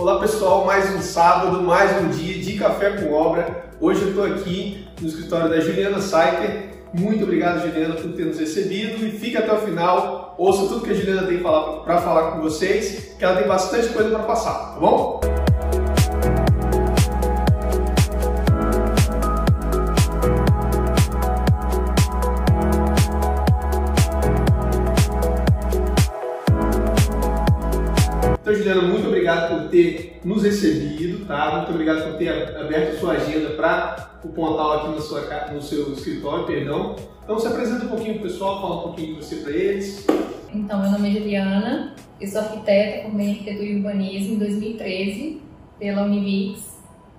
Olá 0.00 0.18
pessoal, 0.18 0.64
mais 0.64 0.90
um 0.94 1.02
sábado, 1.02 1.62
mais 1.62 2.02
um 2.02 2.08
dia 2.08 2.42
de 2.42 2.54
café 2.54 2.92
com 2.92 3.12
obra. 3.12 3.66
Hoje 3.78 4.00
eu 4.00 4.08
estou 4.08 4.24
aqui 4.24 4.88
no 4.98 5.06
escritório 5.06 5.50
da 5.50 5.60
Juliana 5.60 6.00
Saiter. 6.00 6.70
Muito 6.94 7.24
obrigado, 7.24 7.60
Juliana, 7.66 7.96
por 7.96 8.10
ter 8.12 8.24
nos 8.24 8.40
recebido 8.40 9.04
e 9.06 9.10
fica 9.10 9.40
até 9.40 9.52
o 9.52 9.58
final. 9.58 10.34
Ouça 10.38 10.68
tudo 10.68 10.80
que 10.80 10.92
a 10.92 10.94
Juliana 10.94 11.26
tem 11.26 11.40
para 11.40 11.98
falar 11.98 12.30
com 12.30 12.40
vocês, 12.40 13.14
que 13.18 13.22
ela 13.22 13.36
tem 13.36 13.46
bastante 13.46 13.90
coisa 13.90 14.08
para 14.08 14.20
passar, 14.20 14.72
tá 14.72 14.80
bom? 14.80 15.20
Então, 28.50 28.54
Juliana, 28.54 28.82
obrigado 29.40 29.62
por 29.62 29.70
ter 29.70 30.20
nos 30.24 30.42
recebido, 30.42 31.26
tá? 31.26 31.56
Muito 31.56 31.70
obrigado 31.70 32.10
por 32.10 32.18
ter 32.18 32.56
aberto 32.56 32.98
sua 32.98 33.12
agenda 33.14 33.50
para 33.50 34.10
o 34.22 34.28
Pontal 34.28 34.72
aqui 34.72 34.88
no, 34.88 35.00
sua, 35.00 35.20
no 35.52 35.62
seu 35.62 35.92
escritório, 35.92 36.46
perdão. 36.46 36.96
Então, 37.24 37.38
se 37.38 37.46
apresenta 37.46 37.84
um 37.84 37.88
pouquinho 37.88 38.14
para 38.14 38.20
o 38.20 38.24
pessoal, 38.24 38.60
fala 38.60 38.76
um 38.76 38.82
pouquinho 38.82 39.14
de 39.14 39.24
você 39.24 39.36
para 39.36 39.52
eles. 39.52 40.06
Então, 40.52 40.80
meu 40.80 40.90
nome 40.90 41.10
é 41.10 41.12
Juliana, 41.12 41.94
eu 42.20 42.28
sou 42.28 42.40
arquiteta, 42.40 43.02
formei 43.04 43.28
em 43.28 43.30
arquitetura 43.30 43.64
e 43.64 43.76
urbanismo 43.76 44.34
em 44.34 44.38
2013 44.38 45.42
pela 45.78 46.02
Univix 46.02 46.70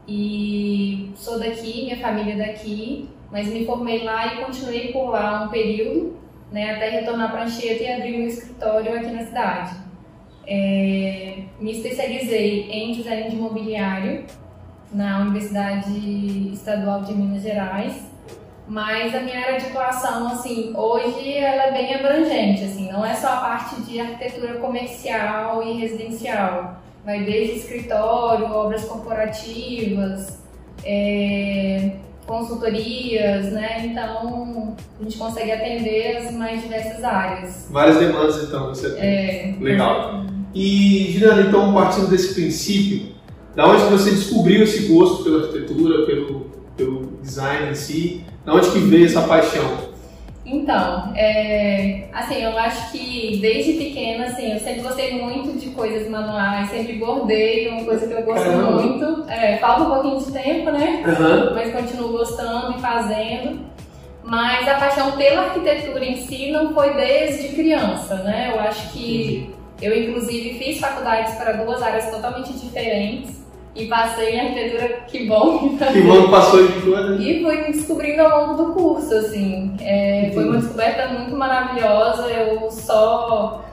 e 0.07 1.12
sou 1.15 1.40
daqui, 1.40 1.85
minha 1.85 1.98
família 1.98 2.34
é 2.34 2.48
daqui, 2.48 3.09
mas 3.31 3.48
me 3.48 3.65
formei 3.65 4.03
lá 4.03 4.34
e 4.34 4.43
continuei 4.43 4.91
por 4.91 5.09
lá 5.09 5.45
um 5.45 5.49
período, 5.49 6.17
né, 6.51 6.76
até 6.76 6.90
retornar 6.90 7.31
para 7.31 7.43
Anchieta 7.43 7.81
e 7.81 7.91
abrir 7.91 8.21
um 8.21 8.27
escritório 8.27 8.93
aqui 8.93 9.12
na 9.12 9.26
cidade. 9.26 9.91
É, 10.48 11.40
me 11.59 11.72
especializei 11.72 12.70
em 12.72 12.94
design 12.94 13.30
de 13.30 13.36
imobiliário 13.36 14.26
na 14.91 15.20
Universidade 15.20 16.52
Estadual 16.54 17.04
de 17.04 17.13
Minas 17.13 17.43
Gerais, 17.43 18.10
mas 18.68 19.13
a 19.15 19.20
minha 19.20 19.40
área 19.40 19.60
de 19.60 19.68
atuação, 19.68 20.27
assim, 20.27 20.74
hoje 20.76 21.34
ela 21.34 21.63
é 21.63 21.71
bem 21.71 21.96
abrangente, 21.96 22.63
assim, 22.63 22.91
não 22.91 23.05
é 23.05 23.13
só 23.13 23.27
a 23.27 23.38
parte 23.38 23.82
de 23.82 23.99
arquitetura 23.99 24.55
comercial 24.55 25.63
e 25.63 25.74
residencial, 25.80 26.77
vai 27.05 27.24
desde 27.24 27.58
escritório, 27.60 28.46
obras 28.46 28.84
corporativas, 28.85 30.41
é, 30.84 31.91
consultorias, 32.26 33.52
né? 33.52 33.85
Então 33.85 34.76
a 34.99 35.04
gente 35.04 35.18
consegue 35.18 35.52
atender 35.52 36.18
as 36.18 36.32
mais 36.34 36.62
diversas 36.62 37.04
áreas. 37.04 37.68
Várias 37.70 37.98
demandas, 37.98 38.43
então, 38.43 38.70
você 38.70 38.91
tem. 38.91 39.04
É, 39.04 39.55
Legal. 39.60 40.26
E, 40.54 41.12
Juliana, 41.13 41.41
então, 41.44 41.74
partindo 41.74 42.10
desse 42.10 42.34
princípio, 42.34 43.12
da 43.55 43.68
onde 43.68 43.84
você 43.84 44.12
descobriu 44.12 44.63
esse 44.63 44.88
gosto 44.88 45.24
pela 45.24 45.43
arquitetura, 45.43 46.05
pelo, 46.05 46.52
pelo 46.76 47.18
design 47.21 47.71
em 47.71 47.76
si? 47.76 48.26
Da 48.46 48.54
onde 48.54 48.71
que 48.71 48.80
veio 48.80 49.05
essa 49.05 49.21
paixão? 49.21 49.91
Então, 50.46 51.13
é, 51.16 52.10
assim, 52.12 52.43
eu 52.43 52.58
acho 52.58 52.91
que 52.91 53.38
desde 53.41 53.74
pequena, 53.74 54.26
assim, 54.26 54.52
eu 54.52 54.60
sempre 54.60 54.82
gostei 54.82 55.21
muito 55.21 55.58
de 55.58 55.70
coisas 55.70 56.10
manuais, 56.10 56.70
sempre 56.70 56.93
bordei, 56.93 57.70
uma 57.70 57.86
coisa 57.86 58.08
que 58.08 58.13
eu 58.13 58.24
gosto 58.24 58.46
Caramba. 58.46 58.82
muito. 58.82 59.30
É, 59.30 59.58
falta 59.58 59.84
um 59.84 59.90
pouquinho 59.90 60.20
de 60.20 60.32
tempo, 60.32 60.71
né? 60.71 61.04
Uhum. 61.05 61.54
Mas 61.54 61.74
continuo 61.74 62.10
gostando 62.10 62.77
e 62.77 62.82
fazendo. 62.82 63.60
Mas 64.24 64.68
a 64.68 64.75
paixão 64.75 65.12
pela 65.13 65.44
arquitetura 65.44 66.03
em 66.03 66.18
si 66.18 66.52
não 66.52 66.74
foi 66.74 66.94
desde 66.96 67.50
criança, 67.50 68.16
né? 68.16 68.52
Eu 68.53 68.59
acho 68.59 68.91
que 68.91 69.50
eu, 69.81 69.97
inclusive, 69.97 70.59
fiz 70.59 70.79
faculdades 70.79 71.35
para 71.35 71.53
duas 71.53 71.81
áreas 71.81 72.09
totalmente 72.09 72.53
diferentes 72.53 73.41
e 73.75 73.85
passei 73.85 74.35
em 74.35 74.40
arquitetura, 74.40 74.88
que 75.07 75.25
bom. 75.25 75.78
Que 75.78 76.01
bom 76.01 76.24
que 76.24 76.31
passou 76.31 76.68
de 76.68 76.81
coisa. 76.81 77.16
E 77.16 77.41
fui 77.41 77.56
me 77.57 77.72
descobrindo 77.72 78.22
ao 78.22 78.47
longo 78.47 78.63
do 78.63 78.74
curso, 78.74 79.14
assim. 79.16 79.74
É, 79.80 80.30
foi 80.34 80.44
uma 80.44 80.58
descoberta 80.58 81.08
muito 81.08 81.36
maravilhosa, 81.36 82.24
eu 82.28 82.69
só 82.69 83.64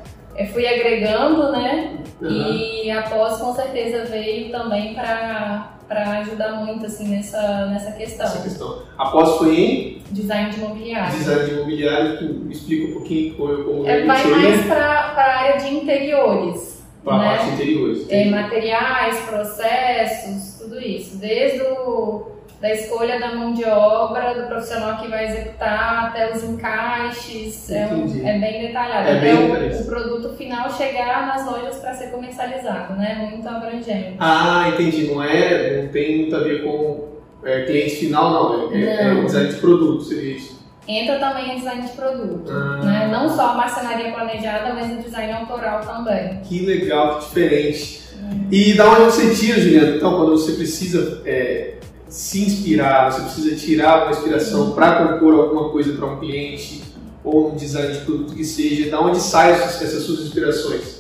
fui 0.47 0.67
agregando, 0.67 1.51
né? 1.53 1.97
Uhum. 2.21 2.29
E 2.53 2.91
após, 2.91 3.39
com 3.39 3.53
certeza, 3.55 4.05
veio 4.05 4.51
também 4.51 4.95
para 4.95 5.75
ajudar 6.21 6.53
muito, 6.65 6.87
assim, 6.87 7.09
nessa, 7.09 7.67
nessa 7.67 7.93
questão. 7.93 8.27
Essa 8.27 8.43
questão. 8.43 8.83
Após 8.97 9.37
foi 9.39 9.57
em 9.57 9.99
Design 10.11 10.51
de 10.51 10.57
imobiliário. 10.59 11.17
design 11.19 11.45
de 11.45 11.51
imobiliário, 11.55 12.19
que 12.19 12.25
me 12.25 12.53
explica 12.53 12.89
um 12.89 12.93
pouquinho 12.95 13.35
como, 13.35 13.65
como 13.65 13.87
É, 13.89 14.05
vai 14.05 14.25
mais 14.27 14.67
para 14.67 14.85
a 14.85 15.39
área 15.39 15.57
de 15.61 15.75
interiores, 15.75 16.83
para 17.05 17.15
a 17.15 17.19
né? 17.19 17.37
parte 17.37 17.51
interiores. 17.51 18.07
É, 18.09 18.25
materiais, 18.27 19.17
processos, 19.29 20.59
tudo 20.59 20.81
isso. 20.81 21.19
Desde 21.19 21.61
o, 21.63 22.27
da 22.61 22.73
escolha 22.75 23.21
da 23.21 23.35
mão 23.35 23.53
de 23.55 23.65
obra, 23.65 24.35
do 24.35 24.49
profissional 24.49 25.01
que 25.01 25.07
vai 25.09 25.27
executar, 25.29 26.07
até 26.09 26.33
os 26.33 26.43
encaixes. 26.43 27.71
É, 27.71 27.87
um- 27.87 28.27
é 28.27 28.39
bem 28.39 28.67
detalhado. 28.67 29.09
É 29.09 29.13
até 29.17 29.21
bem 29.21 29.35
o- 29.45 29.53
detalhado. 29.55 29.83
o, 29.83 29.87
produto 29.87 30.37
final 30.37 30.71
chegar 30.73 31.27
nas 31.29 31.47
lojas 31.47 31.77
para 31.77 31.95
ser 31.95 32.11
comercializado, 32.11 32.95
né? 32.95 33.29
Muito 33.31 33.49
abrangente. 33.49 34.17
Ah, 34.19 34.71
entendi. 34.75 35.07
Não 35.07 35.23
é, 35.23 35.83
não 35.83 35.89
tem 35.89 36.19
muito 36.19 36.35
a 36.35 36.41
ver 36.41 36.65
com 36.65 37.07
é, 37.45 37.63
cliente 37.63 37.97
final, 37.97 38.31
não. 38.33 38.73
É, 38.75 38.83
é- 38.83 39.01
é 39.03 39.15
Não. 39.15 39.25
design 39.25 39.49
de 39.51 39.57
produto, 39.61 40.03
seria 40.03 40.35
isso. 40.37 40.59
Entra 40.89 41.19
também 41.21 41.53
em 41.53 41.59
design 41.59 41.83
de 41.83 41.93
produto. 41.93 42.51
Ah. 42.51 42.81
Né? 42.85 43.09
Não 43.13 43.29
só 43.29 43.51
a 43.51 43.55
marcenaria 43.55 44.11
planejada, 44.11 44.75
mas 44.75 44.91
o 44.91 45.03
design 45.03 45.33
autoral 45.33 45.81
também. 45.83 46.41
Que 46.43 46.67
legal, 46.67 47.19
que 47.21 47.27
diferente. 47.27 48.09
E 48.51 48.75
da 48.75 48.91
onde 48.91 49.03
você 49.03 49.33
tira, 49.35 49.61
Juliana? 49.61 49.97
Então, 49.97 50.17
quando 50.17 50.31
você 50.33 50.53
precisa 50.53 51.23
é, 51.25 51.75
se 52.09 52.45
inspirar, 52.45 53.11
você 53.11 53.23
precisa 53.23 53.57
tirar 53.57 54.05
uma 54.05 54.11
inspiração 54.13 54.73
para 54.73 55.07
compor 55.07 55.35
alguma 55.35 55.71
coisa 55.71 55.93
para 55.93 56.07
um 56.07 56.19
cliente 56.19 56.83
ou 57.23 57.53
um 57.53 57.57
design 57.57 57.93
de 57.93 58.05
produto 58.05 58.35
que 58.35 58.45
seja, 58.45 58.91
da 58.91 59.01
onde 59.01 59.19
saem 59.21 59.53
essas, 59.53 60.05
suas 60.05 60.21
inspirações? 60.21 60.99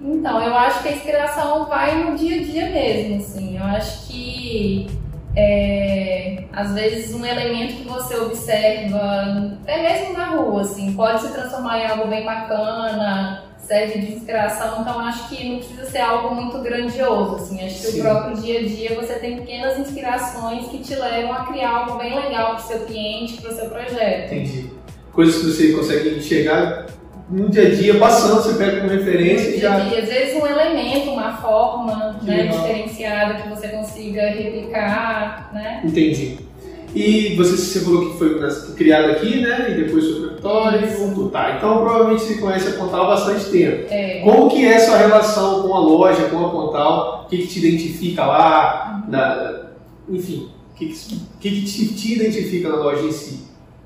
Então, 0.00 0.40
eu 0.40 0.54
acho 0.54 0.82
que 0.82 0.88
a 0.88 0.92
inspiração 0.92 1.66
vai 1.66 2.04
no 2.04 2.16
dia 2.16 2.40
a 2.40 2.44
dia 2.44 2.70
mesmo, 2.70 3.16
assim. 3.16 3.56
Eu 3.56 3.64
acho 3.64 4.06
que 4.06 4.86
é, 5.34 6.44
às 6.52 6.72
vezes 6.74 7.14
um 7.14 7.24
elemento 7.24 7.76
que 7.76 7.88
você 7.88 8.16
observa, 8.16 9.56
até 9.62 9.82
mesmo 9.82 10.12
na 10.12 10.36
rua, 10.36 10.60
assim, 10.60 10.92
pode 10.92 11.22
se 11.22 11.32
transformar 11.32 11.80
em 11.80 11.86
algo 11.86 12.06
bem 12.06 12.24
bacana, 12.24 13.43
serve 13.66 13.98
de 14.00 14.12
inspiração. 14.14 14.80
Então, 14.80 14.98
acho 15.00 15.28
que 15.28 15.48
não 15.48 15.58
precisa 15.58 15.84
ser 15.86 15.98
algo 15.98 16.34
muito 16.34 16.58
grandioso, 16.58 17.36
assim. 17.36 17.64
Acho 17.64 17.74
que 17.80 17.86
Sim. 17.86 18.00
o 18.00 18.02
próprio 18.02 18.36
dia 18.36 18.60
a 18.60 18.62
dia 18.62 18.94
você 18.94 19.14
tem 19.14 19.36
pequenas 19.36 19.78
inspirações 19.78 20.68
que 20.68 20.78
te 20.78 20.94
levam 20.94 21.32
a 21.32 21.46
criar 21.46 21.70
algo 21.70 21.98
bem 21.98 22.14
legal 22.14 22.54
para 22.54 22.64
o 22.64 22.68
seu 22.68 22.80
cliente, 22.80 23.40
para 23.40 23.50
o 23.50 23.54
seu 23.54 23.68
projeto. 23.68 24.32
Entendi. 24.32 24.70
Coisas 25.12 25.36
que 25.36 25.46
você 25.46 25.72
consegue 25.72 26.18
enxergar 26.18 26.86
no 27.30 27.48
dia 27.48 27.68
a 27.68 27.74
dia, 27.74 27.98
passando, 27.98 28.42
você 28.42 28.54
pega 28.54 28.80
como 28.80 28.90
referência 28.90 29.48
e 29.48 29.52
dia 29.52 29.60
já. 29.60 29.78
dia. 29.80 30.02
Às 30.02 30.08
vezes 30.08 30.34
um 30.34 30.46
elemento, 30.46 31.10
uma 31.10 31.36
forma 31.38 32.18
né, 32.22 32.48
diferenciada 32.48 33.34
que 33.34 33.48
você 33.48 33.68
consiga 33.68 34.28
replicar, 34.28 35.50
né? 35.52 35.80
Entendi. 35.84 36.38
E 36.94 37.34
você, 37.36 37.56
você 37.56 37.80
falou 37.80 38.12
que 38.12 38.18
foi 38.18 38.38
criado 38.76 39.10
aqui, 39.10 39.40
né? 39.40 39.70
E 39.70 39.84
depois 39.84 40.04
foi 40.04 40.20
para 40.20 40.34
Vitória 40.36 40.86
e 40.86 40.94
voltou. 40.94 41.30
Tá, 41.30 41.56
então 41.56 41.78
provavelmente 41.78 42.22
você 42.22 42.34
conhece 42.36 42.68
a 42.68 42.72
Pontal 42.78 43.04
há 43.04 43.08
bastante 43.08 43.46
tempo. 43.50 43.86
É, 43.90 44.20
Como 44.22 44.48
que 44.50 44.64
é 44.64 44.76
a 44.76 44.80
sua 44.80 44.96
relação 44.98 45.62
com 45.62 45.74
a 45.74 45.80
loja, 45.80 46.28
com 46.28 46.44
a 46.46 46.50
Pontal? 46.50 47.22
O 47.24 47.28
que, 47.28 47.38
que 47.38 47.46
te 47.46 47.58
identifica 47.66 48.24
lá? 48.24 49.04
Na- 49.08 49.62
enfim, 50.08 50.50
o 50.72 50.78
que, 50.78 50.86
que 51.40 51.50
que 51.50 51.62
te, 51.64 51.94
te 51.94 52.14
identifica 52.14 52.68
na 52.68 52.76
loja 52.76 53.02
em 53.02 53.12
si? 53.12 53.44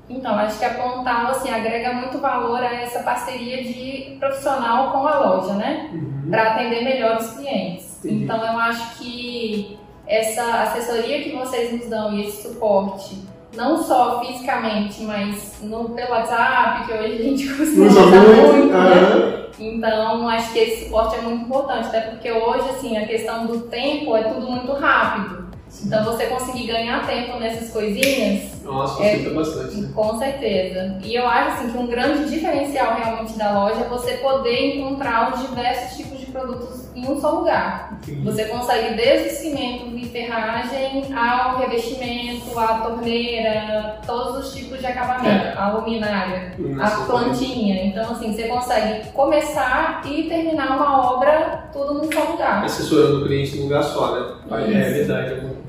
Então, 0.09 0.33
acho 0.35 0.57
que 0.59 0.65
a 0.65 0.73
Pontal 0.73 1.27
assim, 1.27 1.49
agrega 1.49 1.93
muito 1.93 2.17
valor 2.17 2.61
a 2.61 2.73
essa 2.81 2.99
parceria 3.03 3.63
de 3.63 4.17
profissional 4.19 4.91
com 4.91 5.07
a 5.07 5.19
loja, 5.19 5.53
né? 5.53 5.89
Uhum. 5.93 6.29
Para 6.29 6.51
atender 6.53 6.83
melhor 6.83 7.17
os 7.17 7.31
clientes. 7.31 7.97
Entendi. 8.03 8.23
Então, 8.23 8.37
eu 8.37 8.59
acho 8.59 8.97
que 8.97 9.77
essa 10.09 10.43
assessoria 10.63 11.21
que 11.21 11.35
vocês 11.35 11.71
nos 11.71 11.87
dão 11.87 12.13
e 12.13 12.25
esse 12.27 12.41
suporte, 12.43 13.15
não 13.55 13.81
só 13.83 14.19
fisicamente, 14.25 15.01
mas 15.03 15.59
no, 15.61 15.89
pelo 15.89 16.11
WhatsApp, 16.11 16.87
que 16.87 16.93
hoje 16.93 17.13
a 17.13 17.23
gente 17.23 17.47
costuma 17.55 17.85
usar 17.85 18.05
muito. 18.05 18.67
né? 18.73 18.79
aham. 18.79 19.39
Então, 19.61 20.27
acho 20.29 20.53
que 20.53 20.59
esse 20.59 20.85
suporte 20.85 21.15
é 21.17 21.21
muito 21.21 21.43
importante, 21.45 21.87
até 21.87 21.99
porque 22.01 22.31
hoje, 22.31 22.69
assim, 22.69 22.97
a 22.97 23.05
questão 23.05 23.45
do 23.45 23.59
tempo 23.61 24.15
é 24.15 24.23
tudo 24.23 24.49
muito 24.49 24.71
rápido. 24.73 25.49
Então, 25.85 26.03
você 26.05 26.25
conseguir 26.27 26.65
ganhar 26.67 27.05
tempo 27.05 27.37
nessas 27.37 27.69
coisinhas, 27.69 28.63
Nossa, 28.63 29.03
É. 29.03 29.11
facilita 29.11 29.35
bastante. 29.35 29.75
né? 29.77 29.91
com 29.93 30.17
certeza. 30.17 30.97
E 31.03 31.13
eu 31.13 31.27
acho, 31.27 31.49
assim, 31.57 31.71
que 31.71 31.77
um 31.77 31.87
grande 31.87 32.29
diferencial 32.29 32.95
realmente 32.95 33.33
da 33.37 33.51
loja 33.51 33.81
é 33.81 33.87
você 33.89 34.13
poder 34.13 34.77
encontrar 34.77 35.33
os 35.33 35.41
diversos 35.47 35.97
tipos 35.97 36.18
de 36.29 36.31
produtos 36.31 36.89
em 36.95 37.07
um 37.07 37.19
só 37.19 37.31
lugar. 37.31 37.99
Entendi. 38.03 38.21
Você 38.21 38.45
consegue 38.45 38.95
desde 38.95 39.29
cimento 39.29 39.97
e 39.97 40.05
ferragem 40.05 41.03
ao 41.15 41.57
revestimento, 41.57 42.57
à 42.57 42.79
torneira, 42.79 43.99
todos 44.05 44.45
os 44.45 44.53
tipos 44.53 44.79
de 44.79 44.85
acabamento, 44.85 45.57
a 45.57 45.71
luminária, 45.73 46.53
a 46.79 46.89
plantinha. 47.05 47.85
Então, 47.85 48.11
assim, 48.11 48.33
você 48.33 48.43
consegue 48.47 49.09
começar 49.11 50.01
e 50.05 50.23
terminar 50.23 50.77
uma 50.77 51.13
obra 51.13 51.69
tudo 51.73 51.95
num 51.95 52.11
só 52.11 52.31
lugar. 52.31 52.63
Assessorando 52.63 53.21
o 53.21 53.27
cliente 53.27 53.57
num 53.57 53.63
lugar 53.63 53.83
só, 53.83 54.13
né? 54.13 54.35
É, 54.51 54.55
é 54.55 54.67
Isso. 54.67 55.07
verdade. 55.07 55.33
é 55.33 55.35
bom. 55.35 55.59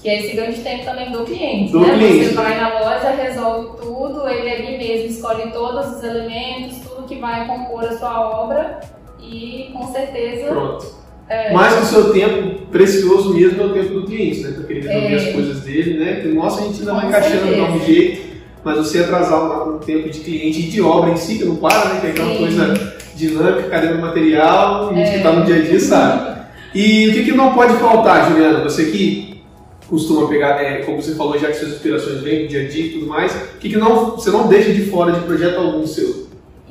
Que 0.00 0.08
é 0.08 0.20
esse 0.20 0.36
grande 0.36 0.60
tempo 0.60 0.84
também 0.84 1.10
do 1.10 1.24
cliente. 1.24 1.72
Do 1.72 1.80
né? 1.80 1.94
cliente. 1.94 2.26
Você 2.26 2.34
vai 2.34 2.56
na 2.56 2.78
loja, 2.78 3.10
resolve 3.10 3.80
tudo, 3.82 4.28
ele 4.28 4.48
ali 4.48 4.78
mesmo 4.78 5.06
escolhe 5.10 5.50
todos 5.50 5.96
os 5.96 6.04
elementos, 6.04 6.78
tudo 6.78 7.08
que 7.08 7.16
vai 7.16 7.48
compor 7.48 7.84
a 7.84 7.98
sua 7.98 8.42
obra 8.44 8.78
e 9.20 9.70
com 9.72 9.92
certeza. 9.92 10.48
Pronto. 10.48 10.86
É. 11.28 11.52
Mas 11.52 11.82
o 11.82 11.86
seu 11.86 12.12
tempo 12.12 12.66
precioso 12.72 13.34
mesmo 13.34 13.62
é 13.62 13.66
o 13.66 13.72
tempo 13.74 13.94
do 14.00 14.06
cliente, 14.06 14.40
né? 14.40 14.54
Ele 14.68 14.80
resolver 14.80 15.12
É. 15.12 15.16
as 15.16 15.34
coisas 15.34 15.60
dele, 15.60 15.98
né? 15.98 16.20
Que, 16.22 16.28
nossa, 16.28 16.60
a 16.62 16.64
gente 16.64 16.80
ainda 16.80 16.94
vai 16.94 17.06
encaixando 17.08 17.36
de 17.46 17.54
certeza. 17.54 17.70
um 17.70 17.84
jeito, 17.84 18.28
mas 18.64 18.76
você 18.78 18.98
atrasar 19.00 19.68
um, 19.68 19.76
um 19.76 19.78
tempo 19.78 20.08
de 20.08 20.20
cliente 20.20 20.60
e 20.60 20.70
de 20.70 20.80
obra 20.80 21.10
em 21.10 21.16
si, 21.16 21.38
que 21.38 21.44
não 21.44 21.56
para, 21.56 21.94
né? 21.94 22.00
Que 22.00 22.06
é 22.06 22.10
aquela 22.10 22.32
Sim. 22.32 22.38
coisa 22.38 22.98
dinâmica, 23.14 23.68
cadê 23.68 23.88
meu 23.88 23.98
material? 23.98 24.88
A 24.90 24.94
gente 24.94 25.10
que 25.18 25.22
tá 25.22 25.32
no 25.32 25.44
dia 25.44 25.56
a 25.56 25.60
dia 25.60 25.80
sabe. 25.80 26.38
E 26.74 27.08
o 27.08 27.12
que, 27.12 27.24
que 27.24 27.32
não 27.32 27.52
pode 27.52 27.74
faltar, 27.74 28.30
Juliana? 28.30 28.62
Você 28.64 28.86
que 28.86 29.42
costuma 29.88 30.28
pegar, 30.28 30.62
é, 30.62 30.78
como 30.82 31.00
você 31.02 31.14
falou, 31.14 31.38
já 31.38 31.48
que 31.48 31.54
suas 31.56 31.72
inspirações 31.72 32.20
vêm 32.22 32.42
do 32.42 32.48
dia 32.48 32.62
a 32.62 32.68
dia 32.68 32.86
e 32.86 32.90
tudo 32.90 33.06
mais, 33.06 33.32
o 33.34 33.58
que, 33.58 33.70
que 33.70 33.76
não, 33.76 34.12
você 34.12 34.30
não 34.30 34.46
deixa 34.46 34.72
de 34.72 34.82
fora 34.86 35.12
de 35.12 35.20
projeto 35.20 35.58
algum 35.58 35.86
seu? 35.86 36.27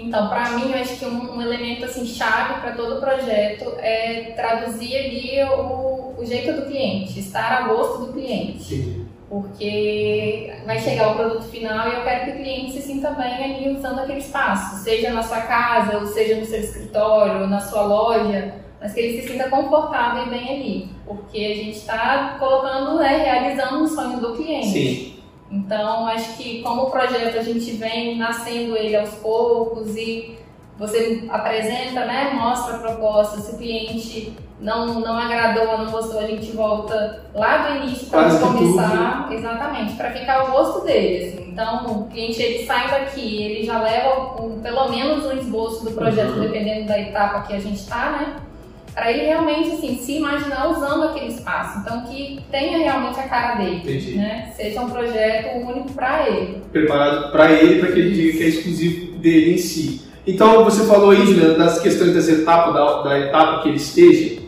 Então, 0.08 0.30
para 0.30 0.52
mim, 0.52 0.72
eu 0.72 0.80
acho 0.80 0.98
que 0.98 1.06
um, 1.06 1.36
um 1.36 1.42
elemento 1.42 1.84
assim 1.84 2.06
chave 2.06 2.62
para 2.62 2.72
todo 2.72 3.02
projeto 3.02 3.74
é 3.80 4.32
traduzir 4.38 4.96
ali 4.96 5.44
o, 5.44 6.16
o 6.18 6.26
jeito 6.26 6.54
do 6.54 6.66
cliente, 6.66 7.20
estar 7.20 7.52
a 7.52 7.68
gosto 7.68 8.06
do 8.06 8.14
cliente. 8.14 9.06
Porque 9.30 10.54
vai 10.66 10.80
chegar 10.80 11.12
o 11.12 11.16
produto 11.16 11.44
final 11.44 11.90
e 11.90 11.96
eu 11.96 12.04
quero 12.04 12.24
que 12.24 12.32
o 12.32 12.36
cliente 12.38 12.72
se 12.72 12.82
sinta 12.82 13.10
bem 13.12 13.44
ali 13.44 13.76
usando 13.76 14.00
aquele 14.00 14.20
espaço, 14.20 14.82
seja 14.82 15.12
na 15.12 15.22
sua 15.22 15.42
casa, 15.42 15.98
ou 15.98 16.06
seja 16.06 16.40
no 16.40 16.46
seu 16.46 16.62
escritório, 16.62 17.42
ou 17.42 17.48
na 17.48 17.60
sua 17.60 17.82
loja, 17.82 18.54
mas 18.80 18.94
que 18.94 19.02
ele 19.02 19.22
se 19.22 19.28
sinta 19.28 19.50
confortável 19.50 20.28
e 20.28 20.30
bem 20.30 20.50
ali. 20.50 20.90
Porque 21.06 21.38
a 21.38 21.56
gente 21.56 21.78
está 21.78 22.38
colocando, 22.40 22.98
né, 23.00 23.18
realizando 23.18 23.84
o 23.84 23.88
sonho 23.90 24.22
do 24.22 24.38
cliente. 24.38 24.68
Sim. 24.68 25.17
Então, 25.50 26.06
acho 26.08 26.36
que 26.38 26.62
como 26.62 26.90
projeto 26.92 27.38
a 27.38 27.44
gente 27.44 27.72
vem 27.72 28.18
nascendo 28.18 28.76
ele 28.76 28.96
aos 28.96 29.12
poucos 29.16 29.96
e 29.96 30.38
você 30.78 31.24
apresenta, 31.30 32.06
né, 32.06 32.32
mostra 32.36 32.76
a 32.76 32.80
proposta, 32.80 33.40
se 33.40 33.56
o 33.56 33.58
cliente 33.58 34.34
não, 34.60 35.00
não 35.00 35.18
agradou 35.18 35.70
ou 35.72 35.78
não 35.80 35.92
gostou, 35.92 36.20
a 36.20 36.28
gente 36.28 36.52
volta 36.52 37.26
lá 37.34 37.58
do 37.70 37.78
início 37.86 38.08
para 38.08 38.30
começar, 38.40 39.28
exatamente, 39.32 39.94
para 39.96 40.12
ficar 40.12 40.42
ao 40.42 40.52
gosto 40.52 40.86
dele. 40.86 41.26
assim. 41.34 41.50
Então, 41.50 41.86
o 42.02 42.08
cliente 42.08 42.42
ele 42.42 42.66
sai 42.66 42.90
daqui, 42.92 43.42
ele 43.44 43.66
já 43.66 43.80
leva 43.82 44.40
um- 44.42 44.60
pelo 44.62 44.90
menos 44.90 45.26
um 45.26 45.32
esboço 45.32 45.84
do 45.86 45.92
projeto, 45.92 46.34
Uhum. 46.34 46.42
dependendo 46.42 46.88
da 46.88 47.00
etapa 47.00 47.42
que 47.48 47.54
a 47.54 47.60
gente 47.60 47.78
está, 47.78 48.12
né? 48.12 48.36
Para 48.98 49.12
ele 49.12 49.28
realmente 49.28 49.74
assim, 49.74 50.00
se 50.04 50.14
imaginar 50.14 50.72
usando 50.72 51.04
aquele 51.04 51.28
espaço. 51.28 51.78
Então, 51.80 52.02
que 52.06 52.40
tenha 52.50 52.80
realmente 52.80 53.20
a 53.20 53.24
cara 53.28 53.54
dele 53.56 53.76
Entendi. 53.76 54.16
né? 54.18 54.52
Seja 54.58 54.82
um 54.82 54.90
projeto 54.90 55.56
único 55.68 55.92
para 55.94 56.28
ele. 56.28 56.64
preparado 56.72 57.32
para 57.32 57.52
ele, 57.52 57.80
para 57.80 57.92
que 57.92 58.00
ele 58.00 58.12
diga 58.12 58.38
que 58.40 58.44
é 58.44 58.48
exclusivo 58.48 59.18
dele 59.20 59.54
em 59.54 59.58
si. 59.60 60.02
Então, 60.26 60.64
você 60.64 60.84
falou 60.88 61.12
aí, 61.12 61.24
Juliana, 61.28 61.54
das 61.54 61.80
questões 61.80 62.16
das 62.16 62.28
etapas, 62.28 62.74
da, 62.74 63.04
da 63.04 63.20
etapa 63.20 63.62
que 63.62 63.70
ele 63.70 63.78
esteja. 63.78 64.42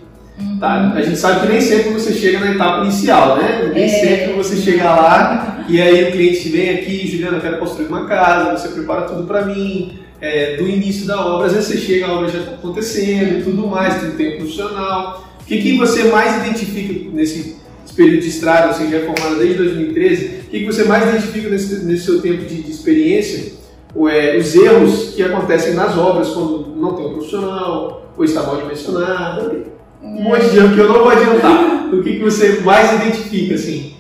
Tá? 0.60 0.94
A 0.96 1.02
gente 1.04 1.18
sabe 1.18 1.42
que 1.42 1.52
nem 1.54 1.62
sempre 1.62 1.92
você 1.92 2.12
chega 2.14 2.40
na 2.40 2.52
etapa 2.52 2.84
inicial, 2.86 3.38
né? 3.38 3.70
Nem 3.72 3.84
É. 3.84 3.88
sempre 3.88 4.34
você 4.34 4.56
chega 4.58 4.84
lá 4.86 5.64
e 5.70 5.80
aí 5.80 6.06
o 6.06 6.12
cliente 6.12 6.50
vem 6.50 6.70
aqui, 6.72 7.08
Juliana, 7.08 7.38
eu 7.38 7.42
quero 7.42 7.60
construir 7.60 7.88
uma 7.88 8.06
casa, 8.08 8.58
você 8.58 8.70
prepara 8.70 9.02
tudo 9.04 9.28
para 9.28 9.46
mim, 9.46 10.00
é, 10.22 10.58
do 10.58 10.68
início 10.68 11.06
da 11.06 11.26
obra, 11.26 11.48
às 11.48 11.54
vezes 11.54 11.70
você 11.70 11.78
chega, 11.78 12.08
a 12.08 12.14
obra 12.14 12.30
já 12.30 12.40
está 12.40 12.52
acontecendo 12.52 13.40
e 13.40 13.44
tudo 13.44 13.68
mais, 13.68 14.02
tem 14.02 14.10
um 14.10 14.16
tempo 14.16 14.38
profissional. 14.38 15.26
O 15.42 15.46
que, 15.46 15.62
que 15.62 15.78
você 15.78 16.04
mais 16.06 16.46
identifica 16.46 17.10
nesse 17.12 17.60
esse 17.90 17.96
período 17.96 18.22
de 18.22 18.30
estrada, 18.30 18.72
você 18.72 18.88
já 18.88 18.98
é 18.98 19.06
formada 19.06 19.36
desde 19.36 19.58
2013, 19.58 20.26
o 20.26 20.50
que, 20.50 20.60
que 20.60 20.66
você 20.66 20.84
mais 20.84 21.10
identifica 21.10 21.50
nesse, 21.50 21.86
nesse 21.86 22.06
seu 22.06 22.22
tempo 22.22 22.46
de, 22.46 22.62
de 22.62 22.72
experiência? 22.72 23.54
Ou, 23.96 24.08
é, 24.08 24.38
os 24.38 24.54
erros 24.54 25.16
que 25.16 25.24
acontecem 25.24 25.74
nas 25.74 25.98
obras 25.98 26.30
quando 26.30 26.76
não 26.76 26.94
tem 26.94 27.08
um 27.08 27.14
profissional, 27.14 28.14
ou 28.16 28.24
está 28.24 28.44
mal 28.44 28.58
dimensionado, 28.58 29.66
um 30.04 30.24
monte 30.24 30.50
de 30.50 30.58
erro 30.58 30.76
que 30.76 30.80
eu 30.80 30.88
não 30.88 31.00
vou 31.00 31.10
adiantar. 31.10 31.80
O 31.90 32.04
que, 32.04 32.18
que 32.18 32.24
você 32.24 32.60
mais 32.60 33.02
identifica, 33.02 33.56
assim? 33.56 33.96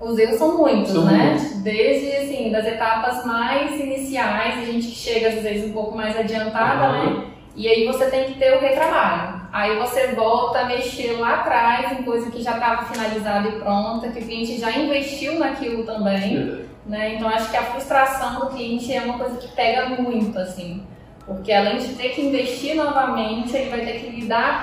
Os 0.00 0.18
erros 0.18 0.38
são 0.38 0.56
muitos, 0.56 0.90
São 0.90 1.04
né? 1.04 1.36
muitos. 1.36 1.58
Desde 1.58 2.06
assim, 2.40 2.50
das 2.50 2.66
etapas 2.66 3.24
mais 3.24 3.78
iniciais, 3.78 4.58
a 4.58 4.64
gente 4.64 4.86
chega 4.90 5.28
às 5.28 5.42
vezes 5.42 5.68
um 5.70 5.72
pouco 5.72 5.96
mais 5.96 6.18
adiantada, 6.18 6.84
Aham. 6.86 7.04
né? 7.20 7.24
E 7.56 7.68
aí 7.68 7.86
você 7.86 8.06
tem 8.06 8.24
que 8.24 8.38
ter 8.38 8.56
o 8.56 8.60
retrabalho. 8.60 9.40
Aí 9.52 9.76
você 9.78 10.08
volta 10.08 10.60
a 10.60 10.64
mexer 10.66 11.18
lá 11.18 11.34
atrás 11.40 11.92
em 11.98 12.04
coisa 12.04 12.30
que 12.30 12.40
já 12.42 12.52
estava 12.52 12.84
finalizada 12.84 13.48
e 13.48 13.52
pronta, 13.58 14.08
que 14.08 14.20
o 14.20 14.22
cliente 14.22 14.58
já 14.58 14.70
investiu 14.70 15.38
naquilo 15.38 15.84
também. 15.84 16.64
né? 16.86 17.14
Então 17.14 17.28
acho 17.28 17.50
que 17.50 17.56
a 17.56 17.62
frustração 17.64 18.40
do 18.40 18.46
cliente 18.50 18.92
é 18.94 19.02
uma 19.02 19.18
coisa 19.18 19.36
que 19.36 19.48
pega 19.48 19.86
muito, 20.00 20.38
assim. 20.38 20.82
Porque 21.26 21.52
além 21.52 21.78
de 21.78 21.88
ter 21.94 22.10
que 22.10 22.22
investir 22.22 22.74
novamente, 22.76 23.54
ele 23.56 23.70
vai 23.70 23.80
ter 23.80 24.00
que 24.00 24.20
lidar 24.20 24.60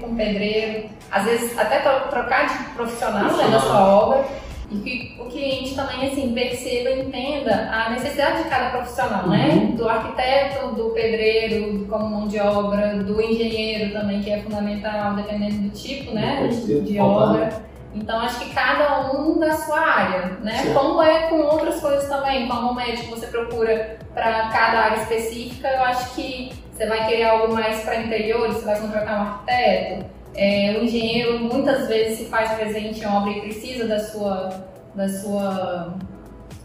com 0.00 0.06
o 0.06 0.16
pedreiro, 0.16 0.88
às 1.10 1.24
vezes 1.24 1.58
até 1.58 1.80
tro- 1.80 2.08
trocar 2.08 2.46
de 2.46 2.64
profissional 2.74 3.24
né, 3.36 3.48
da 3.48 3.60
sua 3.60 3.94
obra, 3.96 4.24
e 4.70 4.78
que 4.78 5.14
o 5.20 5.24
cliente 5.24 5.74
também 5.74 6.08
assim, 6.08 6.32
perceba 6.32 6.90
entenda 6.90 7.70
a 7.72 7.90
necessidade 7.90 8.44
de 8.44 8.48
cada 8.48 8.70
profissional, 8.70 9.28
né? 9.28 9.72
Do 9.76 9.88
arquiteto, 9.88 10.74
do 10.74 10.90
pedreiro, 10.90 11.86
como 11.88 12.08
mão 12.08 12.28
de 12.28 12.38
obra, 12.38 13.02
do 13.02 13.20
engenheiro 13.20 13.92
também, 13.92 14.22
que 14.22 14.30
é 14.30 14.40
fundamental, 14.40 15.14
dependendo 15.14 15.68
do 15.68 15.70
tipo 15.70 16.12
né, 16.12 16.48
de 16.48 16.98
obra. 17.00 17.68
Então 17.92 18.20
acho 18.20 18.38
que 18.38 18.54
cada 18.54 19.10
um 19.12 19.38
da 19.40 19.52
sua 19.56 19.80
área, 19.80 20.38
né? 20.40 20.72
Como 20.72 21.02
é 21.02 21.28
com 21.28 21.40
outras 21.40 21.80
coisas 21.80 22.08
também, 22.08 22.46
como 22.46 22.74
médico 22.74 23.10
você 23.10 23.26
procura 23.26 23.98
para 24.14 24.48
cada 24.48 24.78
área 24.78 25.02
específica, 25.02 25.68
eu 25.68 25.82
acho 25.82 26.14
que 26.14 26.52
você 26.72 26.86
vai 26.86 27.06
querer 27.06 27.24
algo 27.24 27.52
mais 27.52 27.82
para 27.82 27.96
interiores, 27.96 28.56
você 28.58 28.64
vai 28.64 28.80
contratar 28.80 29.18
um 29.18 29.22
arquiteto. 29.22 30.19
É, 30.42 30.78
o 30.80 30.84
engenheiro 30.84 31.38
muitas 31.38 31.86
vezes 31.86 32.16
se 32.16 32.24
faz 32.24 32.50
presente 32.52 33.00
em 33.00 33.06
obra 33.06 33.30
e 33.30 33.42
precisa 33.42 33.86
da 33.86 34.00
sua, 34.00 34.48
da 34.94 35.06
sua 35.06 35.92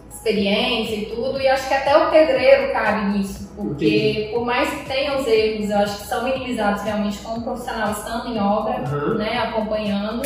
experiência 0.09 0.95
e 0.95 1.05
tudo, 1.07 1.41
e 1.41 1.45
acho 1.45 1.67
que 1.67 1.73
até 1.73 1.97
o 1.97 2.09
pedreiro 2.09 2.71
cabe 2.71 3.17
nisso, 3.17 3.51
porque 3.53 4.29
por 4.33 4.45
mais 4.45 4.69
que 4.69 4.85
tenha 4.85 5.17
os 5.17 5.27
erros, 5.27 5.69
eu 5.69 5.77
acho 5.77 5.97
que 5.97 6.07
são 6.07 6.23
minimizados 6.23 6.83
realmente 6.83 7.17
com 7.17 7.37
o 7.37 7.41
profissional 7.41 7.91
estando 7.91 8.29
em 8.29 8.39
obra, 8.39 8.77
Aham. 8.77 9.15
né, 9.15 9.39
acompanhando. 9.39 10.21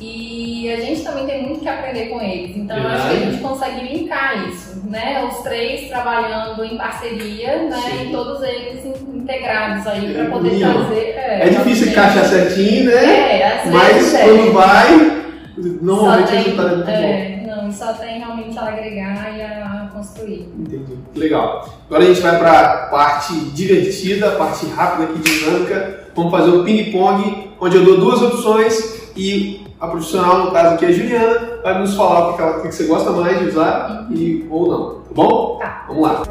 E 0.00 0.72
a 0.72 0.80
gente 0.80 1.02
também 1.02 1.24
tem 1.24 1.46
muito 1.46 1.60
que 1.60 1.68
aprender 1.68 2.06
com 2.06 2.20
eles. 2.20 2.56
Então 2.56 2.76
eu 2.76 2.88
acho 2.88 3.02
que 3.02 3.06
a 3.06 3.10
Verdade. 3.12 3.30
gente 3.32 3.42
consegue 3.42 3.92
linkar 3.92 4.48
isso, 4.48 4.82
né? 4.90 5.24
Os 5.30 5.38
três 5.38 5.88
trabalhando 5.88 6.64
em 6.64 6.76
parceria, 6.76 7.62
né? 7.68 7.76
Sim. 7.80 8.08
E 8.08 8.12
todos 8.12 8.42
eles 8.42 8.84
in- 8.84 9.18
integrados 9.18 9.86
aí 9.86 10.10
É, 10.10 10.24
para 10.24 10.30
poder 10.32 10.50
união. 10.50 10.84
fazer. 10.84 11.14
É 11.16 11.48
difícil 11.48 11.86
fazer- 11.86 11.90
encaixar 11.90 12.24
certinho, 12.24 12.84
né? 12.86 13.40
É, 13.40 13.58
às 13.60 13.70
Mas 13.70 14.14
é. 14.14 14.24
quando 14.24 14.52
vai, 14.52 15.22
normalmente 15.80 16.28
Só 16.28 16.34
o 16.34 16.38
resultado 16.38 16.68
é 16.68 16.74
muito 16.74 16.86
tem, 16.86 16.96
bom. 16.96 17.08
é, 17.08 17.56
não, 17.62 17.72
só 17.72 17.92
tem 17.92 18.18
realmente 18.18 18.58
a 18.58 18.62
agregar 18.68 19.36
e 19.36 19.42
a 19.42 19.90
construir. 19.94 20.48
Entendi. 20.58 20.98
Legal. 21.14 21.68
Agora 21.86 22.02
a 22.02 22.06
gente 22.08 22.20
vai 22.20 22.36
para 22.38 22.60
a 22.60 22.76
parte 22.88 23.32
divertida, 23.32 24.28
a 24.28 24.32
parte 24.36 24.66
rápida 24.66 25.04
aqui, 25.04 25.20
dinâmica. 25.20 26.00
Vamos 26.16 26.32
fazer 26.32 26.50
o 26.50 26.64
ping-pong, 26.64 27.50
onde 27.60 27.76
eu 27.76 27.84
dou 27.84 27.98
duas 27.98 28.20
opções 28.22 29.12
e 29.16 29.63
a 29.84 29.88
profissional, 29.88 30.44
no 30.46 30.50
caso 30.52 30.74
aqui 30.74 30.86
a 30.86 30.92
Juliana, 30.92 31.58
vai 31.62 31.78
nos 31.78 31.94
falar 31.94 32.30
o 32.30 32.36
que, 32.36 32.42
ela- 32.42 32.58
o 32.58 32.62
que 32.62 32.72
você 32.72 32.84
gosta 32.86 33.10
mais 33.10 33.38
de 33.38 33.48
usar 33.48 34.06
e, 34.10 34.46
ou 34.50 34.68
não. 34.68 34.94
Tá 34.94 35.10
bom? 35.14 35.58
Tá. 35.60 35.84
Vamos 35.88 36.02
lá. 36.02 36.22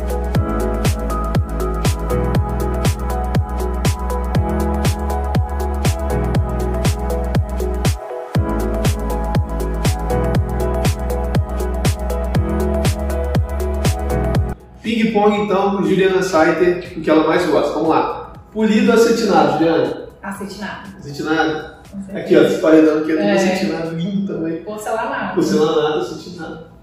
Ping-pong, 14.82 15.44
então, 15.46 15.78
com 15.78 15.84
Juliana 15.84 16.22
Saiter, 16.22 16.94
o 16.98 17.02
que 17.02 17.10
ela 17.10 17.26
mais 17.28 17.46
gosta. 17.46 17.74
Vamos 17.74 17.90
lá. 17.90 18.34
Polido 18.52 18.92
ou 18.92 18.98
acetinado, 18.98 19.58
Juliana? 19.58 20.08
Acetinado. 20.22 20.90
Acetinado? 21.00 21.73
Aqui, 22.14 22.36
ó, 22.38 22.42
esse 22.44 22.60
paredão 22.60 23.00
aqui 23.00 23.12
é 23.12 23.16
tudo 23.16 23.26
É. 23.28 23.32
acetinado, 23.34 23.96
lindo 23.96 24.34
também. 24.34 24.58
Porcelanato. 24.64 25.36
Porcelanato, 25.36 25.98
acetinado. 26.00 26.74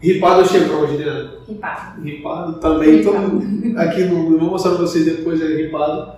Ripado 0.00 0.40
ou 0.40 0.46
chevron, 0.46 0.86
Juliana? 0.86 1.30
Ripado. 1.48 2.02
Ripado 2.02 2.52
também. 2.60 2.96
Ripado. 2.96 3.20
Todo, 3.40 3.78
aqui 3.78 4.04
no, 4.04 4.32
eu 4.34 4.38
vou 4.38 4.50
mostrar 4.50 4.72
pra 4.72 4.80
vocês 4.80 5.04
depois, 5.04 5.40
é 5.40 5.46
ripado. 5.46 6.12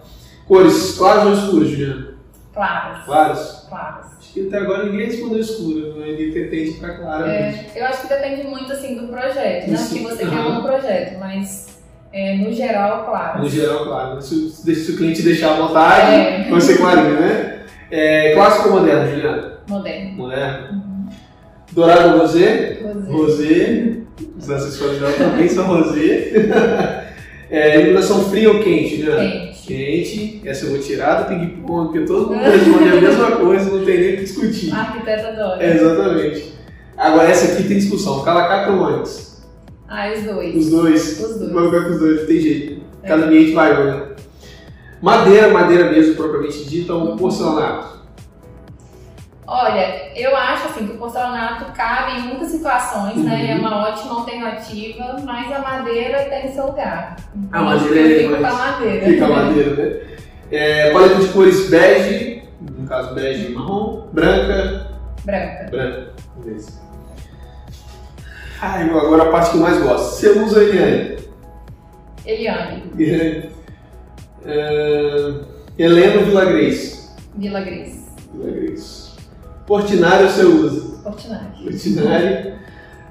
Cores, 0.48 0.96
claras 0.98 1.24
ou 1.26 1.32
escuras, 1.34 1.68
Juliana? 1.68 2.08
Claras. 2.52 3.04
Claras? 3.04 3.66
Claras. 3.68 4.06
Acho 4.18 4.32
que 4.32 4.46
até 4.48 4.58
agora 4.58 4.86
ninguém 4.86 5.06
respondeu 5.06 5.38
escura, 5.40 5.92
né? 5.94 6.06
ninguém 6.12 6.48
tende 6.48 6.72
pra 6.80 6.96
clara. 6.96 7.28
É, 7.30 7.66
eu 7.76 7.84
acho 7.86 8.02
que 8.02 8.08
depende 8.08 8.46
muito 8.46 8.72
assim 8.72 8.94
do 8.96 9.08
projeto, 9.08 9.68
né? 9.68 9.74
Isso. 9.74 9.94
que 9.94 10.02
você 10.02 10.24
quer 10.26 10.50
no 10.54 10.62
projeto, 10.62 11.18
mas 11.20 11.66
É, 12.12 12.34
no 12.38 12.50
geral, 12.52 13.04
claro. 13.04 13.42
No 13.42 13.48
geral, 13.48 13.84
claro. 13.84 14.22
Se, 14.22 14.48
se 14.50 14.92
o 14.92 14.96
cliente 14.96 15.20
deixar 15.22 15.50
à 15.52 15.56
vontade, 15.60 16.12
É. 16.12 16.48
você 16.48 16.78
clarinha, 16.78 17.20
né? 17.20 17.55
É, 17.90 18.32
clássico 18.34 18.68
ou 18.68 18.80
moderno, 18.80 19.10
Juliana? 19.10 19.58
Moderno. 19.68 20.12
Moderno. 20.16 20.82
Dourado 21.72 22.14
ou 22.14 22.20
rosé? 22.20 22.80
Rosé. 22.82 23.12
Rosé. 23.12 23.96
Os 24.38 24.50
acessórios 24.50 25.00
dela 25.00 25.12
também 25.12 25.48
são 25.48 25.66
rosé. 25.66 27.06
É, 27.48 27.78
iluminação 27.80 28.28
fria 28.28 28.50
ou 28.50 28.58
quente, 28.58 28.96
Juliana? 28.96 29.20
Quente. 29.20 29.66
Quente. 29.68 30.42
Essa 30.44 30.64
eu 30.66 30.70
vou 30.70 30.80
tirar 30.80 31.22
do 31.22 31.28
ping-pong, 31.28 31.92
porque 31.92 32.04
todo 32.04 32.34
mundo 32.34 32.42
responde 32.42 32.88
a 32.88 33.00
mesma 33.00 33.30
coisa, 33.36 33.70
não 33.70 33.84
tem 33.84 34.00
nem 34.00 34.14
o 34.14 34.16
que 34.16 34.22
discutir. 34.24 34.74
Arquiteta 34.74 35.28
adora. 35.28 35.62
É, 35.62 35.74
exatamente. 35.74 36.52
Agora, 36.96 37.28
essa 37.28 37.52
aqui 37.52 37.68
tem 37.68 37.78
discussão. 37.78 38.24
Calacata 38.24 38.72
ou 38.72 38.84
antes? 38.84 39.46
Ah, 39.88 40.12
os 40.12 40.24
dois. 40.24 40.56
Os 40.56 40.70
dois. 40.70 41.20
Os 41.20 41.38
dois. 41.38 41.52
Vai 41.52 41.64
ficar 41.66 41.84
com 41.84 41.90
os 41.90 41.98
dois, 42.00 42.20
não 42.20 42.26
tem 42.26 42.40
jeito. 42.40 42.82
É. 43.04 43.08
Cada 43.08 43.26
ambiente 43.26 43.52
vai, 43.52 43.86
né? 43.86 44.02
Madeira, 45.02 45.48
madeira 45.48 45.90
mesmo, 45.90 46.14
propriamente 46.16 46.64
dita, 46.64 46.94
ou 46.94 47.16
porcelanato? 47.16 47.96
Olha, 49.48 50.10
eu 50.18 50.36
acho 50.36 50.66
assim 50.68 50.86
que 50.88 50.94
o 50.94 50.98
porcelanato 50.98 51.66
cabe 51.72 52.18
em 52.18 52.22
muitas 52.22 52.48
situações, 52.48 53.16
né? 53.18 53.34
Uhum. 53.34 53.50
É 53.50 53.54
uma 53.68 53.88
ótima 53.88 54.14
alternativa, 54.20 55.16
mas 55.24 55.52
a 55.52 55.60
madeira 55.60 56.24
tem 56.24 56.52
seu 56.52 56.66
lugar. 56.66 57.16
A 57.52 57.62
madeira 57.62 58.22
é 58.22 58.28
mais- 58.40 58.54
madeira. 58.54 59.06
Fica 59.06 59.24
a 59.24 59.28
madeira, 59.28 59.70
né? 59.74 60.00
É, 60.50 60.90
paleta 60.92 61.14
de 61.16 61.28
cores 61.28 61.70
bege, 61.70 62.42
no 62.60 62.88
caso 62.88 63.14
bege 63.14 63.52
e 63.52 63.54
marrom, 63.54 64.08
branca, 64.12 64.90
Branca. 65.24 65.68
branca. 65.70 66.06
Beleza. 66.38 66.80
Ai, 68.60 68.88
agora 68.88 69.24
a 69.24 69.30
parte 69.30 69.50
que 69.50 69.56
eu 69.58 69.60
mais 69.62 69.80
gosto. 69.80 70.16
Você 70.16 70.30
usa, 70.30 70.62
Eliane? 70.62 71.16
Eliane, 72.24 72.82
É, 74.46 75.34
Helena 75.78 76.22
Vila 76.22 76.44
Grace. 76.44 77.10
Vila 77.36 77.60
Gris. 77.60 78.06
Vila 78.32 78.50
Grace. 78.50 79.10
Portinário 79.66 80.28
você 80.28 80.44
usa? 80.44 81.02
Fortinari. 81.02 81.64
Portinário. 81.64 82.52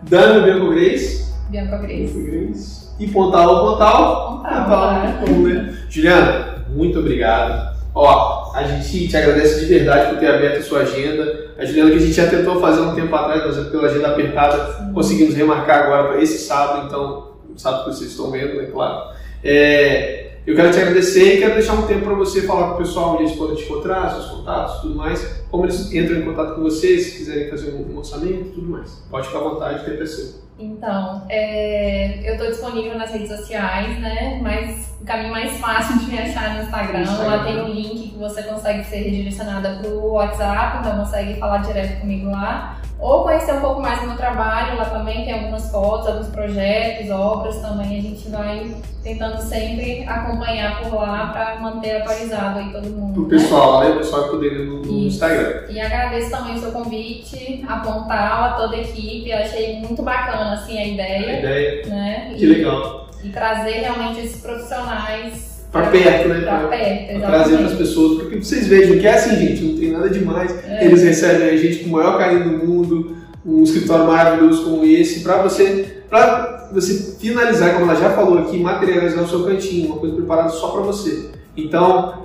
Dano 0.03 0.43
Bianco 0.43 0.69
Grace. 0.69 1.33
Bianco 1.49 1.77
Grace. 1.79 2.89
E 2.97 3.07
Pontal 3.07 3.49
ou 3.49 3.71
Pontal? 3.71 4.37
Pontal, 4.37 4.63
Pontal. 4.63 5.27
Bom, 5.27 5.41
né? 5.47 5.77
Juliana, 5.89 6.65
muito 6.69 6.99
obrigado. 6.99 7.75
Ó, 7.93 8.53
a 8.53 8.63
gente 8.63 9.07
te 9.07 9.17
agradece 9.17 9.61
de 9.61 9.65
verdade 9.65 10.09
por 10.09 10.19
ter 10.19 10.27
aberto 10.27 10.59
a 10.59 10.63
sua 10.63 10.79
agenda. 10.79 11.45
A 11.57 11.65
Juliana 11.65 11.91
que 11.91 11.97
a 11.97 11.99
gente 11.99 12.13
já 12.13 12.27
tentou 12.27 12.59
fazer 12.59 12.81
um 12.81 12.95
tempo 12.95 13.13
atrás, 13.15 13.43
mas 13.45 13.67
pela 13.67 13.87
agenda 13.87 14.09
apertada, 14.09 14.91
conseguimos 14.93 15.35
remarcar 15.35 15.83
agora 15.83 16.07
para 16.09 16.21
esse 16.21 16.39
sábado, 16.39 16.87
então, 16.87 17.37
sábado 17.57 17.85
que 17.85 17.95
vocês 17.95 18.11
estão 18.11 18.31
vendo, 18.31 18.61
é 18.61 18.65
claro. 18.65 19.13
É, 19.43 20.14
eu 20.45 20.55
quero 20.55 20.71
te 20.71 20.79
agradecer 20.79 21.35
e 21.35 21.39
quero 21.39 21.55
deixar 21.55 21.73
um 21.73 21.87
tempo 21.87 22.05
para 22.05 22.13
você 22.13 22.43
falar 22.43 22.69
com 22.69 22.75
o 22.75 22.77
pessoal 22.77 23.13
onde 23.13 23.23
eles 23.23 23.35
podem 23.35 23.55
te 23.55 23.63
encontrar, 23.63 24.11
seus 24.11 24.25
contatos, 24.25 24.81
tudo 24.81 24.95
mais, 24.95 25.44
como 25.55 25.65
eles 25.65 25.93
entram 25.93 26.17
em 26.17 26.25
contato 26.25 26.55
com 26.55 26.61
você, 26.63 26.99
se 26.99 27.17
quiserem 27.17 27.49
fazer 27.49 27.73
um 27.73 27.97
orçamento, 27.97 28.51
tudo 28.53 28.67
mais. 28.67 28.91
Pode 29.09 29.27
ficar 29.27 29.39
à 29.39 29.43
vontade, 29.43 29.85
que 29.85 29.91
é 29.91 30.05
seu. 30.05 30.45
Então, 30.59 31.23
é, 31.29 32.29
eu 32.29 32.33
estou 32.33 32.47
disponível 32.47 32.97
nas 32.97 33.11
redes 33.11 33.29
sociais, 33.29 33.99
né? 33.99 34.39
Mas 34.41 34.93
o 35.01 35.05
caminho 35.05 35.31
mais 35.31 35.57
fácil 35.59 35.99
de 35.99 36.11
me 36.11 36.17
achar 36.17 36.55
no 36.55 36.63
Instagram. 36.63 37.01
Instagram. 37.01 37.27
Lá 37.27 37.43
tem 37.43 37.61
um 37.61 37.67
link 37.67 38.09
que 38.09 38.17
você 38.17 38.43
consegue 38.43 38.83
ser 38.83 38.97
redirecionada 38.97 39.79
para 39.81 39.89
o 39.89 40.13
WhatsApp, 40.13 40.79
então 40.79 40.97
consegue 40.99 41.39
falar 41.39 41.59
direto 41.59 42.01
comigo 42.01 42.29
lá. 42.29 42.77
Ou 42.97 43.23
conhecer 43.23 43.53
um 43.53 43.59
pouco 43.59 43.81
mais 43.81 43.99
do 43.99 44.07
meu 44.07 44.15
trabalho, 44.15 44.77
lá 44.77 44.85
também 44.85 45.25
tem 45.25 45.33
algumas 45.33 45.69
fotos, 45.69 46.07
alguns 46.07 46.27
projetos, 46.27 47.09
obras 47.11 47.57
também. 47.57 47.99
A 47.99 48.01
gente 48.01 48.29
vai 48.29 48.73
tentando 49.03 49.41
sempre 49.41 50.03
acompanhar 50.07 50.81
por 50.81 50.95
lá 50.95 51.27
para 51.27 51.59
manter 51.59 52.01
atualizado 52.01 52.59
aí 52.59 52.71
todo 52.71 52.89
mundo. 52.89 53.13
Pro 53.13 53.23
né? 53.23 53.29
pessoal, 53.29 53.81
né? 53.81 53.89
O 53.89 53.97
pessoal 53.97 54.23
que 54.23 54.29
puder 54.29 54.53
ir 54.53 54.65
no, 54.65 54.81
no 54.81 55.07
Isso. 55.07 55.19
Instagram. 55.47 55.61
E 55.69 55.79
agradeço 55.79 56.29
também 56.31 56.55
o 56.55 56.59
seu 56.59 56.71
convite, 56.71 57.63
a 57.67 57.77
Pontal, 57.77 58.43
a 58.43 58.49
toda 58.57 58.75
a 58.75 58.81
equipe. 58.81 59.29
Eu 59.29 59.37
achei 59.37 59.75
muito 59.79 60.01
bacana 60.01 60.53
assim 60.53 60.77
a 60.77 60.81
A 60.81 60.87
ideia, 60.87 61.39
ideia, 61.39 61.85
né? 61.87 62.33
que 62.35 62.43
E- 62.43 62.47
legal. 62.47 63.09
e 63.23 63.29
trazer 63.29 63.71
realmente 63.81 64.19
esses 64.21 64.41
profissionais 64.41 65.53
Pra 65.71 65.87
perto, 65.87 66.29
né? 66.29 66.39
Pra 66.41 66.67
perto, 66.69 66.69
Pra 66.69 66.69
trazer 66.69 67.21
para 67.27 67.37
as 67.41 67.47
exatamente. 67.49 67.75
pessoas, 67.77 68.21
porque 68.21 68.37
vocês 68.37 68.67
vejam 68.67 68.97
que 68.97 69.05
é 69.07 69.13
assim, 69.13 69.35
gente, 69.35 69.61
não 69.61 69.77
tem 69.77 69.91
nada 69.91 70.09
demais. 70.09 70.55
É. 70.65 70.85
Eles 70.85 71.03
recebem 71.03 71.49
a 71.49 71.57
gente 71.57 71.83
com 71.83 71.89
o 71.89 71.91
maior 71.93 72.17
carinho 72.17 72.43
do 72.59 72.65
mundo, 72.65 73.17
um 73.45 73.61
escritório 73.61 74.05
maravilhoso 74.07 74.63
como 74.63 74.85
esse, 74.85 75.19
para 75.19 75.41
você, 75.43 76.03
para 76.09 76.69
você 76.71 77.17
finalizar, 77.19 77.73
como 77.73 77.91
ela 77.91 77.99
já 77.99 78.11
falou 78.11 78.39
aqui, 78.39 78.57
materializar 78.57 79.23
o 79.23 79.27
seu 79.27 79.43
cantinho, 79.43 79.87
uma 79.87 79.97
coisa 79.97 80.15
preparada 80.15 80.49
só 80.49 80.69
para 80.69 80.81
você. 80.81 81.29
Então, 81.57 82.23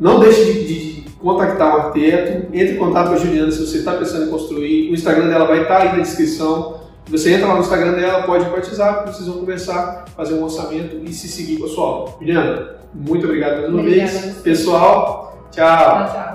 não 0.00 0.18
deixe 0.18 0.44
de, 0.44 0.64
de- 0.66 1.00
de 1.02 1.07
contactar 1.20 1.74
o 1.74 1.80
arquiteto, 1.80 2.48
entre 2.52 2.74
em 2.74 2.78
contato 2.78 3.08
com 3.08 3.14
a 3.14 3.18
Juliana 3.18 3.50
se 3.50 3.66
você 3.66 3.78
está 3.78 3.94
pensando 3.94 4.26
em 4.26 4.30
construir. 4.30 4.90
O 4.90 4.94
Instagram 4.94 5.28
dela 5.28 5.46
vai 5.46 5.62
estar 5.62 5.78
aí 5.78 5.96
na 5.96 6.02
descrição. 6.02 6.78
Você 7.10 7.32
entra 7.32 7.48
lá 7.48 7.54
no 7.54 7.60
Instagram 7.60 7.92
dela, 7.92 8.22
pode 8.22 8.48
WhatsApp, 8.48 9.10
vocês 9.10 9.26
vão 9.26 9.38
conversar, 9.38 10.04
fazer 10.14 10.34
um 10.34 10.44
orçamento 10.44 11.00
e 11.04 11.12
se 11.12 11.26
seguir 11.26 11.58
com 11.58 11.64
a 11.64 11.68
sua 11.68 11.84
obra. 11.84 12.14
Juliana, 12.20 12.68
muito 12.94 13.24
obrigado 13.24 13.60
mais 13.60 13.68
uma 13.70 13.80
Obrigada 13.80 14.10
vez. 14.10 14.36
Pessoal, 14.42 15.46
tchau. 15.50 15.66
Tchau, 15.66 16.12
tchau. 16.12 16.28